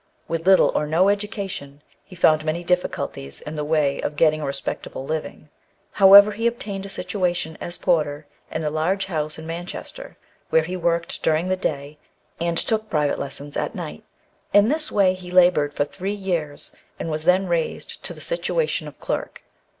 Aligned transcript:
With 0.27 0.47
little 0.47 0.71
or 0.73 0.87
no 0.87 1.09
education, 1.09 1.83
he 2.03 2.15
found 2.15 2.43
many 2.43 2.63
difficulties 2.63 3.39
in 3.39 3.55
the 3.55 3.63
way 3.63 4.01
of 4.01 4.15
getting 4.15 4.41
a 4.41 4.45
respectable 4.47 5.05
living. 5.05 5.49
However 5.91 6.31
he 6.31 6.47
obtained 6.47 6.87
a 6.87 6.89
situation 6.89 7.55
as 7.61 7.77
porter 7.77 8.25
in 8.49 8.63
a 8.63 8.71
large 8.71 9.05
house 9.05 9.37
in 9.37 9.45
Manchester, 9.45 10.17
where 10.49 10.63
he 10.63 10.75
worked 10.75 11.21
during 11.21 11.49
the 11.49 11.55
day, 11.55 11.99
and 12.39 12.57
took 12.57 12.89
private 12.89 13.19
lessons 13.19 13.55
at 13.55 13.75
night. 13.75 14.03
In 14.53 14.69
this 14.69 14.91
way 14.91 15.13
he 15.13 15.29
laboured 15.29 15.71
for 15.71 15.85
three 15.85 16.09
years, 16.15 16.71
and 16.97 17.11
was 17.11 17.25
then 17.25 17.45
raised 17.45 18.03
to 18.05 18.15
the 18.15 18.21
situation 18.21 18.87
of 18.87 18.99
clerk. 18.99 19.43